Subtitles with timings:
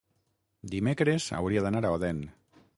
[0.71, 2.27] dimecres hauria d'anar a Odèn.